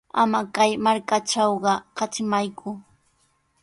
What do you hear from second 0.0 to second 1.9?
Ama kay markatrawqa